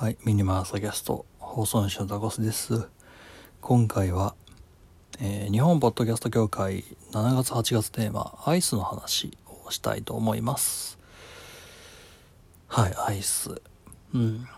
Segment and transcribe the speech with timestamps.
[0.00, 2.88] はい、ミニマーサキャスト放送主のザコスです。
[3.60, 4.34] 今回は、
[5.20, 9.36] えー日本ポッドキャスト協会7月8月テーマアイスの話
[9.66, 10.98] をしたいと思います。
[12.66, 13.60] はい、アイス。
[14.14, 14.48] うん。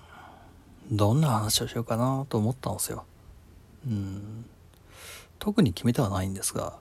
[0.92, 3.04] どんな話をしようかなと思ったんですよ。
[3.84, 4.44] うん。
[5.40, 6.78] 特に決めてはないんですが、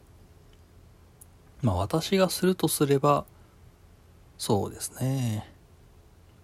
[1.64, 3.26] まあ私がするとすれば、
[4.38, 5.52] そうですね。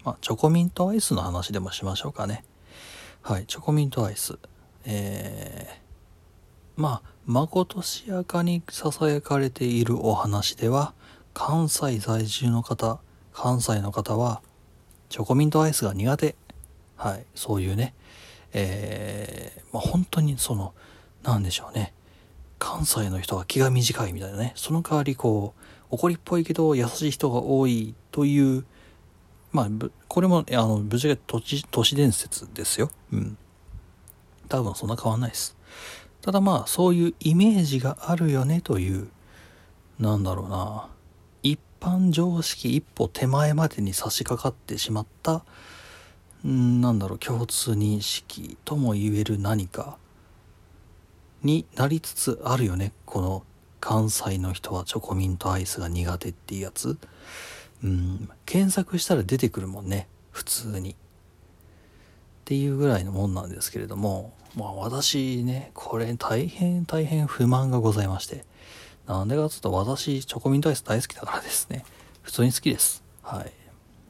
[0.07, 2.45] まあ、チョコミントアイスの話でもしましょうかね。
[3.21, 4.39] はい、チョコミントアイス。
[4.85, 10.93] えー、まあ、まことしやかに囁かれているお話では、
[11.33, 13.01] 関西在住の方、
[13.33, 14.41] 関西の方は、
[15.09, 16.37] チョコミントアイスが苦手。
[16.95, 17.93] はい、そういうね、
[18.53, 20.73] えー、まあ、本当にその、
[21.21, 21.93] なんでしょうね。
[22.59, 24.53] 関西の人は気が短いみたいなね。
[24.55, 25.53] その代わりこ
[25.91, 28.63] う、怒りっぽいけど優しい人が多いという、
[29.57, 32.91] まあ、これも、あの、ぶっちゃけ都市、都市伝説ですよ。
[33.11, 33.37] うん。
[34.47, 35.57] 多分そんな変わんないです。
[36.21, 39.09] ただまあ、そういうイメージがあるよねという、
[39.99, 40.89] なんだろうな。
[41.41, 45.43] 一般常識一歩手前までに差し掛かってしまった、
[46.45, 49.97] んなんだろう、共通認識とも言える何か
[51.41, 52.93] になりつつあるよね。
[53.07, 53.43] この
[53.79, 56.99] 関西の人はチョコミントアイスが苦手っていうやつ。
[57.83, 60.07] うん、検索したら出てくるもんね。
[60.31, 60.91] 普通に。
[60.91, 60.95] っ
[62.45, 68.45] ていうぐらいのもんなんですけれどもまあ私ねこれ大変大変不満がございまして。
[69.05, 71.85] なんでかっつうと私チョコミントアイス大好きだからですね。
[72.23, 73.03] 普通に好きです。
[73.21, 73.51] はい。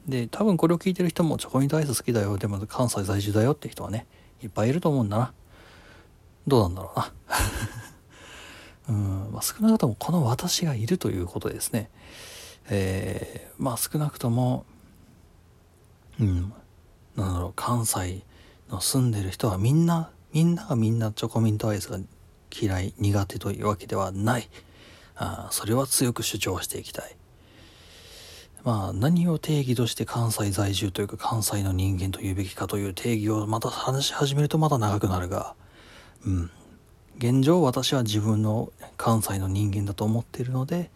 [0.08, 2.36] で多分これを聞いてる人もチョコミントアイス好きだよ。
[2.38, 3.52] でも関西在住だよ。
[3.52, 4.06] って人はね
[4.42, 5.32] いっぱいいると思うんだな。
[6.46, 7.12] どうなんだろうな。
[8.88, 11.90] うん、まあ、少なくともこの私がいるということですね。
[12.68, 14.64] えーまあ少なくとも
[16.20, 16.52] うん
[17.16, 18.22] なんだろう関西
[18.70, 21.98] の住んでる人はみんなみんながみんなチョコミントアイスが
[22.50, 24.48] 嫌い苦手というわけではない。
[25.16, 27.16] あそれは強く主張していきたい。
[28.62, 35.54] まあ何を定義として関西在住というか関西の人間というべきかという定義をまた話し始めるとまだ長くなるが
[36.24, 36.50] うん。
[37.18, 40.90] 現状私は自分の関西の人間だと思っているので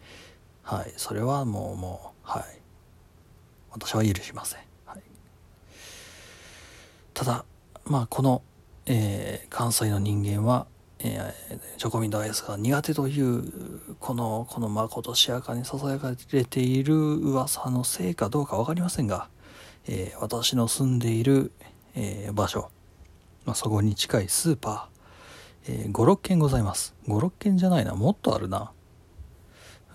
[0.63, 2.43] はい、それはもう、もう、はい。
[3.71, 4.59] 私は許しません。
[4.85, 5.01] はい。
[7.13, 7.45] ただ、
[7.85, 8.41] まあ、この、
[8.85, 10.67] えー関西の人間は、
[10.99, 13.43] えーチョコミントアイスが苦手という、
[13.99, 19.29] この、このまことしやかに囁かれている噂のせいかどうかわかりませんが、
[19.87, 21.51] えー私の住んでいる、
[21.95, 22.71] えー場所、
[23.45, 26.95] まあ、そこに近いスーパー、えー、5、6軒ございます。
[27.07, 28.71] 5、6軒じゃないな、もっとあるな。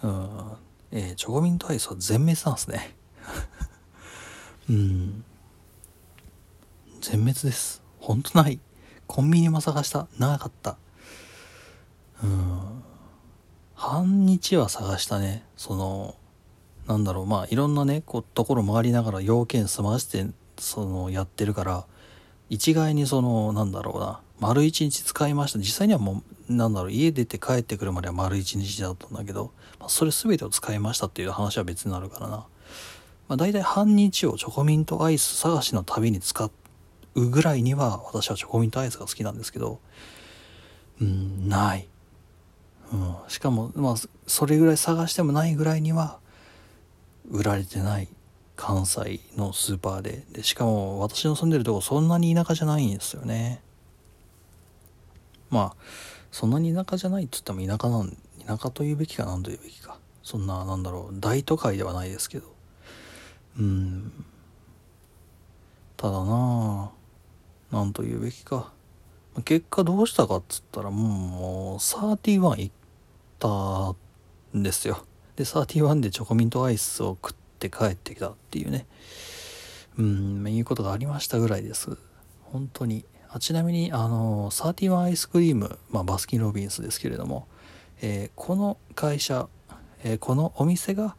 [0.02, 0.52] うん、
[0.92, 2.94] えーチョコミントアイスは全滅なんですね。
[4.70, 5.24] うん。
[7.00, 7.82] 全滅です。
[8.00, 8.60] ほんとない。
[9.06, 10.06] コンビニも探した。
[10.18, 10.76] 長かった。
[12.22, 12.82] うん。
[13.74, 15.44] 半日は探したね。
[15.56, 16.16] その、
[16.86, 20.26] なんだろう、まあ、いろんなね、こう、ところ回りながら要件済まして、
[20.58, 21.86] その、やってるから、
[22.50, 25.58] 一概にその、なんだろうな、丸一日使いました。
[25.58, 32.46] 実際にはもう、なんだろう、家出て帰ってくるまでは丸一日だったんだけど、まあ、それ全てを使いましたっていう話は別になるからな。
[33.28, 36.50] まあ、大体半日をチョコミントアイス探しの旅に使
[37.14, 39.80] うぐらいには、私はチョコミントアイスが好きなんですけど、
[41.00, 41.88] うん、ない。
[42.92, 43.94] うん、しかも、まあ、
[44.26, 46.18] それぐらい探してもないぐらいには、
[47.30, 48.08] 売られてない
[48.56, 50.24] 関西のスーパーで。
[50.32, 53.62] で、しかも私の住んでるとこそんなに田舎じゃないんですよね。
[55.50, 55.82] まあ、
[56.30, 58.16] そんなに田舎じゃないって言っても田舎なん、
[58.48, 59.98] 田舎というべきか何というべきか。
[60.22, 62.46] そんな、なんだろう、大都会ではないですけど。
[63.58, 64.24] うん。
[65.98, 66.90] ただな
[67.70, 68.72] あなんというべきか。
[69.44, 72.72] 結果どうしたかっつったらもう、もう31行っ
[73.38, 75.04] たんですよ。
[75.36, 78.86] で、31でチョコミントアイスを食って帰ってきたっていうね。
[79.98, 81.98] うん、いうことがありましたぐらいです。
[82.44, 83.04] 本当に。
[83.28, 87.46] あちなみに、あの、31アイスクリーム、まあ、バスキン・ロビンスですけれども、
[88.00, 89.48] えーこの会社、
[90.04, 91.16] えーこのお店が、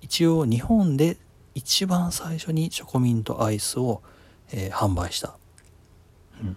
[0.00, 1.16] 一応日本で
[1.54, 4.02] 一番最初にチョコミントアイスを、
[4.52, 5.36] えー販売した。
[6.42, 6.56] うん。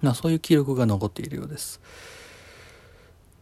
[0.00, 1.80] ま、そういう記録が残っているようです。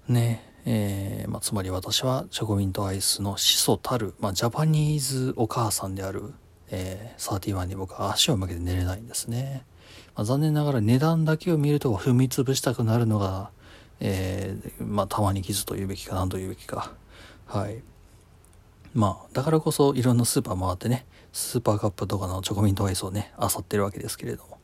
[0.09, 6.35] ねえーまあ、つまり私はチョコミントアイスの始祖たる、まあ、ジャパニーズお母さんである、
[6.71, 9.65] えー、31に僕は足を向けて寝れないんですね。
[10.15, 13.51] まあ、残念ながら値段だけを見ると踏み潰したくなるのが、
[14.01, 16.93] えーまあ、玉に瑕というべきか何というべきか。
[17.47, 17.83] はい。
[18.95, 24.59] まあ、だからこそいろんなスーパー回ってね、スーパーカップとかのチョコミントアイスをね漁ってるわけですけれども。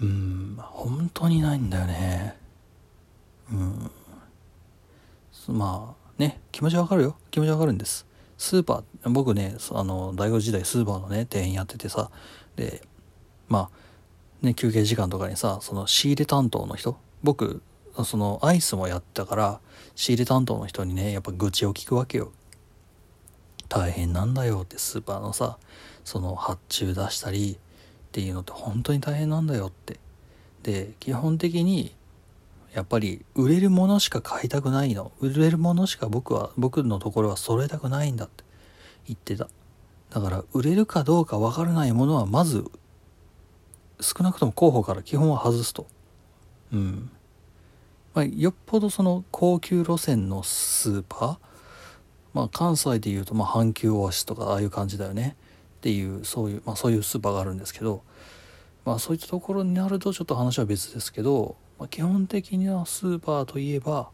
[0.00, 2.36] うん本当にないんだよね。
[3.52, 3.90] うん。
[5.48, 7.16] まあね気持ちわかるよ。
[7.30, 8.06] 気持ちわかるんです。
[8.38, 12.10] スーパー僕ねあの大学時代スーパーのね店員やっててさ。
[12.56, 12.82] で
[13.48, 17.62] まあね休憩時間とかにさその仕入れ担当の人僕
[18.04, 19.60] そのアイスもやったから
[19.94, 22.32] 仕入れ担当の人にねやっぱ愚痴を聞くわけよ。
[23.68, 25.58] 大変なんだよってスーパーのさ
[26.04, 27.58] その発注出したりっ
[28.12, 29.98] ていうのって本当に大変なんだよって。
[30.62, 31.94] で基本的に
[32.74, 35.12] やっぱり売れるものしか買いたくないの。
[35.20, 38.44] 売れるものしか僕は僕のところは揃えたくないんだって
[39.06, 39.48] 言ってた。
[40.10, 42.64] だから売れるかどうかわからないものはまず
[44.00, 45.86] 少なくとも候補から基本は外すと。
[46.72, 47.10] うん。
[48.14, 51.38] まあ、よっぽどその高級路線のスーパー
[52.34, 55.36] まあ関西でいうとまあ阪急オアシスとかああいう感じだよね
[55.78, 58.02] っていうそういうまあそういうスーパーがあるんですけど
[58.84, 64.10] まあそういったところになるとちょっと話は別ですけど、まあ、基本的にはスーパーといえば、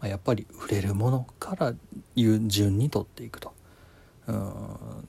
[0.00, 1.74] まあ、やっぱり売れるものから
[2.14, 3.52] 順に取っていくと。
[4.26, 5.08] うん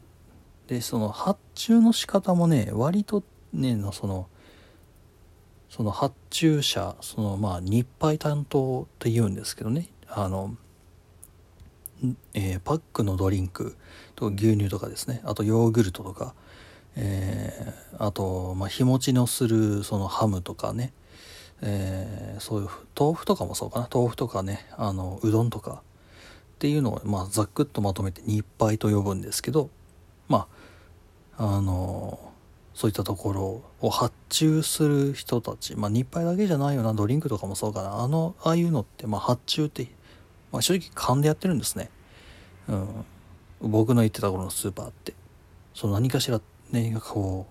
[0.68, 4.28] でその発注の仕方もね割とねのその
[5.70, 9.88] その発注者そのまあ日配担当って言うんですけどね。
[10.08, 10.56] あの、
[12.34, 13.76] えー、パックのドリンク
[14.16, 15.22] と牛乳とかですね。
[15.24, 16.34] あとヨーグルトとか、
[16.96, 20.92] えー、あと、まあ、日持ちのするそのハムとかね、
[21.62, 22.70] えー、そういう
[23.00, 23.90] 豆腐とかもそうかな。
[23.94, 24.66] 豆腐とかね。
[24.76, 25.84] あのうどんとか。
[26.56, 29.70] っていうのを、まあ、ざっくっとまとめて日配と呼ぶんですけど。
[30.28, 30.48] ま
[31.38, 32.20] ああの
[32.80, 39.90] そういったところを発注する人たち、まあ、日配だけじゃないよな、ドリンクとかもそうかな、あの、ああいうのって、まあ、発注って、
[40.54, 41.90] まあ、正直勘でやってるんですね。
[42.70, 43.06] うん。
[43.60, 45.14] 僕の行ってた頃のスーパーって。
[45.74, 46.40] その何かしら、
[46.72, 47.48] ね、こ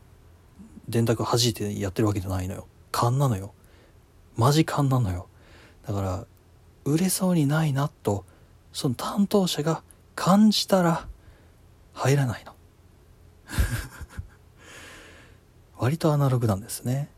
[0.89, 2.67] う、電卓弾いてやってるわけじゃないのよ。
[2.91, 3.53] 勘なのよ。
[4.35, 5.29] マジ勘なのよ。
[5.87, 6.27] だから、
[6.87, 8.25] 売れそうにないなと、
[8.73, 9.83] その担当者が
[10.15, 11.07] 感じたら、
[11.93, 12.55] 入らないの。
[15.79, 17.09] 割とアナログなんですね。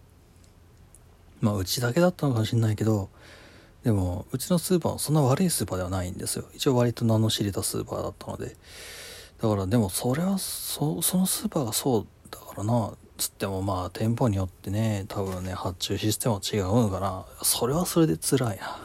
[1.40, 3.08] まあうちだけだったのかもしれないけど
[3.82, 6.44] でもうちのスーパーはそんな悪いスーパーではないんですよ。
[6.54, 8.56] 一応割と名の知れたスーパーだったので。
[9.40, 17.24] だからでもそれはそそのスーパーがそうだからなつってもまあ店舗によってね多分ね発注システムは違うのかな。
[17.42, 18.78] それはそれで辛いな。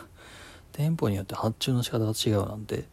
[0.72, 2.86] 店舗によって発注の仕方が違うなんて。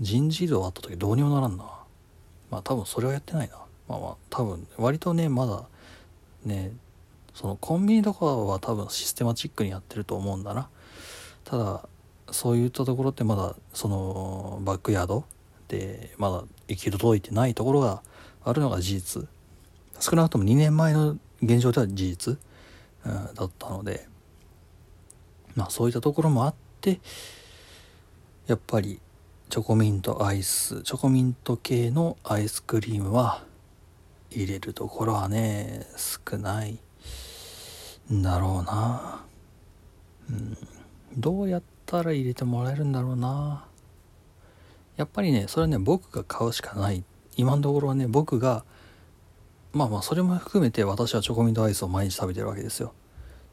[0.00, 1.64] 人事異動あった時どうにもならんな。
[2.50, 3.56] まあ多分それはやってないな。
[3.88, 5.64] まあまあ多分割とねまだ
[6.44, 6.72] ね
[7.34, 10.68] そのコンビニとかは多分システマチックにやってると思うんだな。
[11.44, 11.88] ただ
[12.30, 15.24] そういったところってまだそのバックヤード
[15.68, 18.02] でまだ行き届いてないところが
[18.44, 19.28] あるのが事実。
[20.00, 22.38] 少なくとも2年前の現状では事実、
[23.04, 24.08] うん、だったので。
[25.58, 27.00] まあそういったところもあって
[28.46, 29.00] やっぱり
[29.50, 33.42] チョコミントアイスチョコミント系のアイスクリームは
[34.30, 36.78] 入れるところはね少ない
[38.12, 39.24] んだろうな。
[40.30, 40.56] うん。
[41.16, 43.64] どうやったら入れてもらえるんだろうな。
[44.96, 47.04] やっぱりねそれはね僕が買うしかない。
[47.36, 48.64] 今のところはね僕が
[49.72, 52.92] まあまあそれも含めて私はチョコミントアイスを毎日食べてるわけですよ。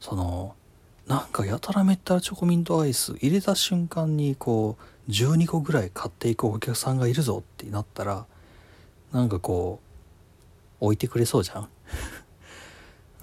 [0.00, 0.54] その
[1.06, 4.76] なんかやたらめったらチョコミントアイス入れた瞬間にこ
[5.08, 8.26] う12個ぐらい買っていくお客さんがいるぞってなったら
[9.12, 9.85] なんかこう
[10.80, 11.68] 置いてくれそうじゃん。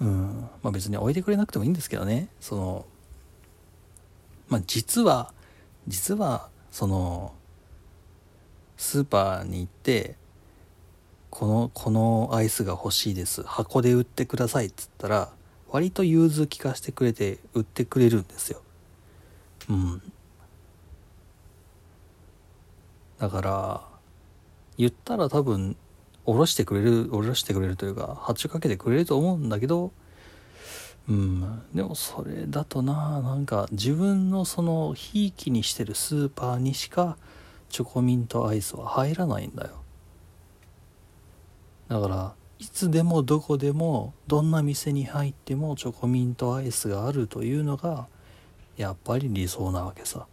[0.00, 0.48] うん。
[0.62, 2.28] まあ別に置いてくれなくてもいいんですけどね。
[2.40, 2.86] その
[4.48, 5.32] まあ実は
[5.86, 7.34] 実はその
[8.76, 10.16] スーパーに行って
[11.30, 13.42] このこのアイスが欲しいです。
[13.42, 15.32] 箱で売ってくださいっつったら
[15.68, 18.62] 割と融通聞かせてくれて売ってくれるんですよ。
[19.68, 20.02] うん。
[23.18, 23.80] だから
[24.76, 25.76] 言ったら多分
[26.24, 29.92] 下ろしてくれる下ろしてくれるというか発注かけてくれると思うんだけど
[31.08, 37.18] うんでもそれだとななんか自分のそのひいきにしてるスーパーにしか
[37.68, 39.82] チョコミントアイスは入らないんだよ。
[41.88, 48.06] だからいつでもどこでもどんな店に入ってもチョコミントアイスがあるというのが
[48.76, 50.26] やっぱり理想なわけさ。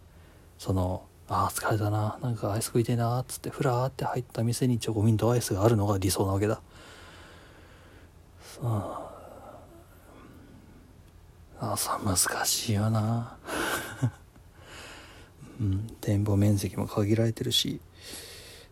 [0.56, 1.02] その
[1.34, 2.18] ああ疲れたな。
[2.20, 3.18] なんかアイス食いてえな。
[3.20, 6.60] っつってふらーって入った店にチョコミントアイスがあるのが理想なわけだ。
[8.42, 8.60] さ
[11.58, 13.38] ああさ難しいよな。
[15.58, 17.80] うん店舗面積も限られてるし。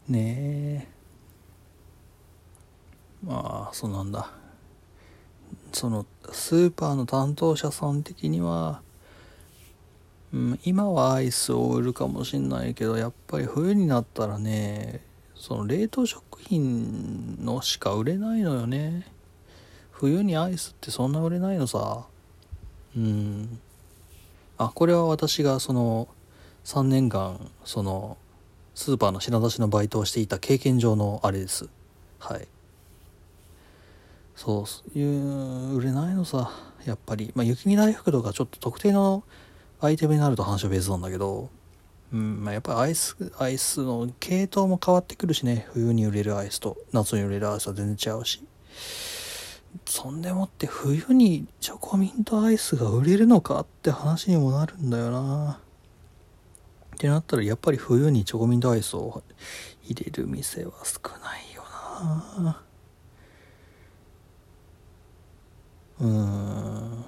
[0.07, 0.88] ねえ。
[3.25, 4.31] まあそうなんだ。
[5.73, 8.83] そのスーパーの担当者さん的には、
[10.32, 15.00] うん、今はアイスを売るかもしんないけどやっぱり冬になったらね
[15.34, 19.06] その冷凍食品のしか売れないのよね。
[19.90, 22.04] 冬にアイスってそんな売れないのさ。
[22.94, 23.58] うん。
[24.58, 26.08] あこれは私がその
[26.64, 28.18] 3年間その
[28.75, 31.70] スーパーの品出しのバイトをしていた経験上のあれです。
[32.18, 32.46] はい。
[34.37, 36.52] そういう売れないのさ
[36.84, 37.32] やっぱり。
[37.34, 39.25] まあ雪見大福とかちょっと特定の
[39.80, 41.50] アイテムになると話は別なんだけど
[42.12, 45.68] うんまあ、やっぱりアイスアイスの系統も変わってくるしね。
[45.72, 48.42] 冬に売れるアイスと夏に売れるアイスは全然違うし。
[49.87, 55.60] そんでもって冬にチョコミントアイスが売れるのかって話にもなるんだよな。
[56.96, 59.22] ってなったらやっぱり冬にチョコミントアイスを
[59.84, 61.62] 入れる店は少ないよ
[62.42, 62.62] な。
[66.00, 67.04] うーん。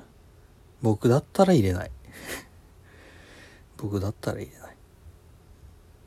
[0.80, 1.90] 僕だったら入れない。
[3.82, 4.76] 僕だったら入れない。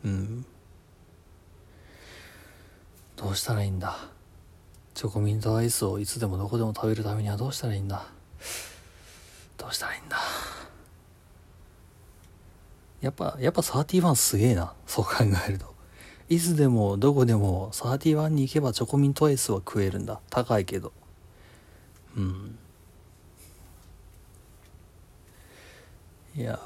[0.05, 0.46] うん。
[3.17, 3.98] どうしたらいいんだ？
[4.94, 8.05] チョコミントアイスをいつでもどこでも食べるためにはどうしたらいいんだ？
[9.58, 10.17] どうしたらいいんだ？
[13.01, 14.74] やっぱやっぱ31すげえな。
[14.88, 15.12] そう考
[15.48, 15.75] えると。
[16.29, 20.22] いつでもどこでも31に行けばチョコミントアイスは食えるんだ。
[20.29, 20.94] 高いけど。
[22.15, 22.58] うん。
[26.38, 26.58] いや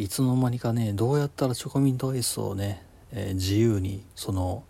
[0.00, 4.64] いつの間にかねどうやったらチョコミントアイスをね、えー、自由にその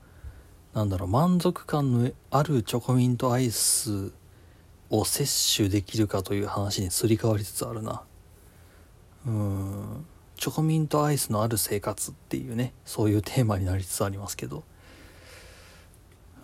[0.75, 4.11] なんだろう満足感のあるチョコミントアイス
[4.89, 8.03] を摂取できるかという話にすり替わりつつあるな。
[9.25, 10.05] うん。
[10.37, 14.65] チョコミントアイスのある生活っていうねそういうテーマになりつつありますけど。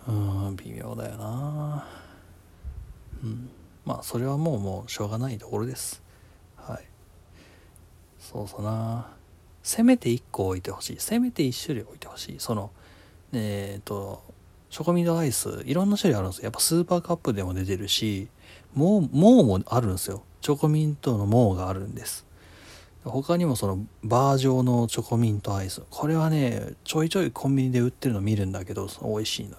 [0.07, 1.85] うん微妙だよな。
[3.21, 3.49] うん。
[3.83, 6.06] まあそれはもうもうしょうがないところです。
[8.29, 9.07] そうそうな。
[9.63, 10.95] せめて1個置いてほしい。
[10.99, 12.35] せめて1種類置いてほしい。
[12.39, 12.71] その
[13.31, 14.21] えっ、ー、と
[14.69, 16.43] チョコミントアイスいろんな種類あるんですよ。
[16.43, 18.27] やっぱスーパーカップでも出てるし
[18.73, 20.23] もうもうもあるんですよ。
[20.41, 22.25] チョコミントのもうがあるんです。
[23.05, 25.81] 他にもそのバージョンのチョコミントアイス。
[25.89, 29.57] これはねちょいちょいコンビニで売ってるの見るんだけど美味しいのよ。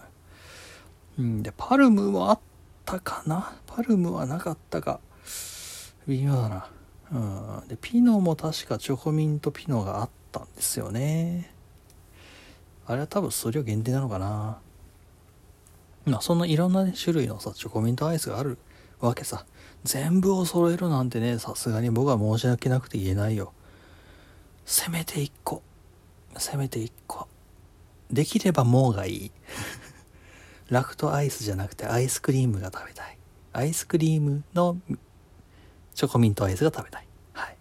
[1.21, 1.43] うん。
[1.43, 2.41] でパルムもあっ
[2.85, 3.57] たかな？
[3.67, 5.01] パルムはなかったか。
[6.07, 6.71] 微妙だな。
[7.13, 7.69] うん。
[7.69, 11.51] でピノも確かチョコミントピノがあったんですよね。
[12.87, 14.59] あれは多分数量限定なのかな。
[16.07, 18.59] まあそんないろんな、ね、種類のさチョコミントアイスがある
[19.01, 19.47] わけさ。
[19.85, 23.53] 全部を揃えるなんてねさすがに僕は申し訳なくて言えないよ。
[24.65, 25.63] せめて1個。
[26.37, 27.29] せめて1個。
[28.11, 29.31] できればもうがいい。
[30.69, 33.19] ラクトアイスじゃなくてアイスクリームが食べたい。
[33.53, 34.77] アイスクリームの
[35.99, 37.07] チョコミントアイスが食べたい。
[37.33, 37.57] はい。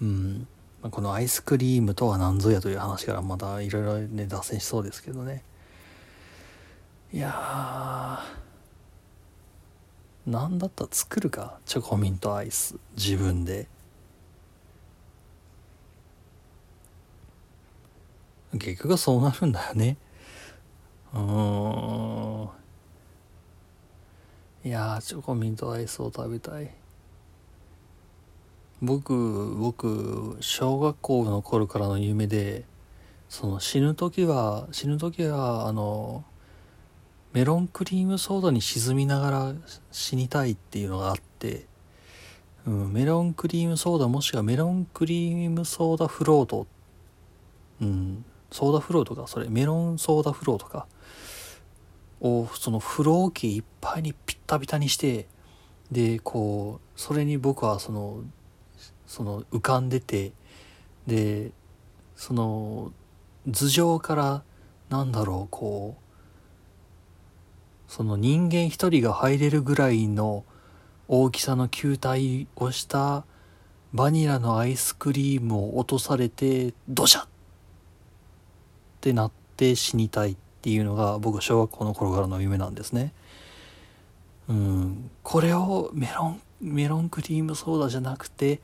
[0.00, 0.46] うん。
[0.92, 5.42] このアイスクリームとは何ぞやという話からまたいろいろね脱線しそうですけどね。
[7.12, 10.30] いやー。
[10.30, 11.58] 何だったら作るか？
[11.66, 12.76] チョコミントアイス。
[12.96, 13.66] 自分で。
[18.52, 19.96] 結局そうなるんだよね。
[21.12, 22.48] うん。
[24.64, 26.72] いやチョコミントアイスを食べたい。
[28.82, 32.64] 僕僕小学校の頃からの夢で
[33.28, 36.24] その死ぬ時は死ぬ時はあの
[37.32, 39.54] メロンクリームソーダに沈みながら
[39.92, 41.66] 死にたいっていうのがあって、
[42.66, 46.66] うん、メロンクリームソーダもしくはメロンクリームソーダフロート。
[47.82, 50.86] うんソーダフロートかそれメロンソーダフロートか。
[52.22, 55.26] をそのフロー機いっぱいにピッタピタにして
[55.92, 58.22] でこうそれに僕はその
[59.06, 60.32] その浮かんでて
[61.06, 61.50] で
[62.16, 62.92] その
[63.46, 64.42] 頭上から
[64.88, 66.06] なんだろうこう
[67.92, 70.44] その人間一人が入れるぐらいの
[71.08, 73.24] 大きさの球体をした
[73.92, 77.28] バニラのアイスクリームを落とされてドシャっ
[79.00, 83.12] てなって死にたいっていうのが僕小学校の頃からの夢なんですね。
[84.48, 88.60] うん、これをメロンメロンクリームソーダじゃなくて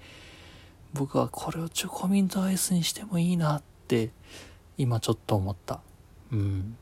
[0.94, 4.11] 僕はこれをチョコミントアイスにしてもいいなって
[4.76, 5.80] 今ちょっと思った。
[6.32, 6.76] うん。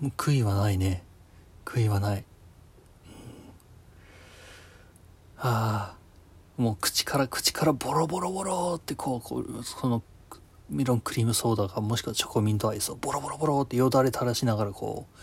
[0.00, 1.02] もう悔いはないね。
[1.64, 2.24] 悔いはない、うん、
[5.38, 6.00] ああ。
[6.60, 10.02] もう口から口からボロボロボロってこうこうその
[10.68, 15.16] メロンクリームソーダかもしくはチョコミントアイスをボロボロボロってよだれ垂らしながらこう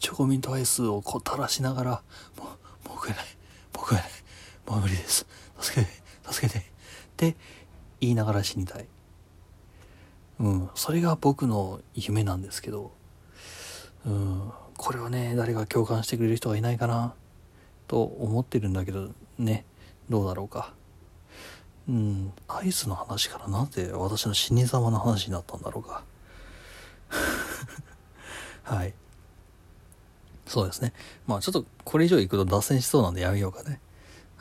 [0.00, 2.02] チョコミントアイスをこう垂らしながら
[2.36, 3.24] もうもう食えない。
[3.74, 4.04] もう食えない。
[4.66, 5.26] もう無理です。
[5.60, 5.99] 助けて。
[6.30, 6.58] 助けて。
[6.58, 6.62] っ
[7.16, 7.36] て
[8.00, 8.86] 言いながら死にたい。
[10.40, 10.70] うん。
[10.74, 12.92] それが僕の夢なんですけど。
[14.06, 14.52] うん。
[14.76, 17.14] これはね誰が共感してくれる人がいないかな。
[17.86, 19.64] と思ってるんだけどね。
[20.08, 20.72] どうだろうか。
[21.88, 22.32] うん。
[22.48, 26.04] アイスの話からなぜ私の死に様の話になったんだろうか。
[28.62, 28.94] はい。
[30.46, 30.92] そうですね。
[31.26, 33.80] まあちょっとこれ以上いくと脱線しそうなんでやめようかね。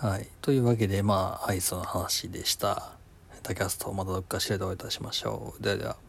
[0.02, 0.28] はい。
[0.42, 2.94] というわけでまあアイスの話でした。
[3.44, 5.62] tacast またどっかしらでお会いいたしましょう。
[5.62, 6.09] ではでは。